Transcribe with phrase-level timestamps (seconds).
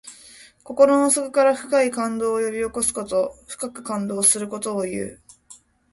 [0.63, 3.35] 心の底から深い感動を呼び起こすこと。
[3.47, 5.21] 深く感動することをいう。